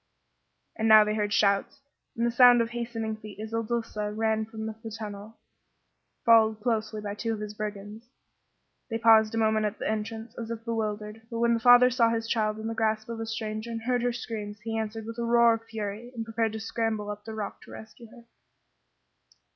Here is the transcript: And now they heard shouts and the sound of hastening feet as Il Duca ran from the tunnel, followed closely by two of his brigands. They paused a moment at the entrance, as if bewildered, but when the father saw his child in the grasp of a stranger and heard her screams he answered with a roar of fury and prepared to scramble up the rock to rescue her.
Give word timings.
And 0.77 0.87
now 0.87 1.03
they 1.03 1.13
heard 1.13 1.31
shouts 1.31 1.79
and 2.17 2.25
the 2.25 2.31
sound 2.31 2.59
of 2.59 2.71
hastening 2.71 3.17
feet 3.17 3.39
as 3.39 3.53
Il 3.53 3.61
Duca 3.61 4.11
ran 4.11 4.47
from 4.47 4.65
the 4.65 4.73
tunnel, 4.97 5.37
followed 6.25 6.59
closely 6.59 7.01
by 7.01 7.13
two 7.13 7.31
of 7.35 7.39
his 7.39 7.53
brigands. 7.53 8.05
They 8.89 8.97
paused 8.97 9.35
a 9.35 9.37
moment 9.37 9.67
at 9.67 9.77
the 9.77 9.87
entrance, 9.87 10.33
as 10.39 10.49
if 10.49 10.65
bewildered, 10.65 11.21
but 11.29 11.37
when 11.37 11.53
the 11.53 11.59
father 11.59 11.91
saw 11.91 12.09
his 12.09 12.27
child 12.27 12.57
in 12.57 12.65
the 12.65 12.73
grasp 12.73 13.09
of 13.09 13.19
a 13.19 13.27
stranger 13.27 13.69
and 13.69 13.83
heard 13.83 14.01
her 14.01 14.11
screams 14.11 14.59
he 14.61 14.75
answered 14.75 15.05
with 15.05 15.19
a 15.19 15.23
roar 15.23 15.53
of 15.53 15.65
fury 15.65 16.11
and 16.15 16.25
prepared 16.25 16.53
to 16.53 16.59
scramble 16.59 17.11
up 17.11 17.23
the 17.23 17.35
rock 17.35 17.61
to 17.61 17.71
rescue 17.71 18.07
her. 18.09 18.23